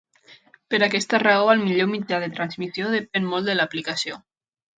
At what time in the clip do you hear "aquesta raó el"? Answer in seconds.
0.85-1.61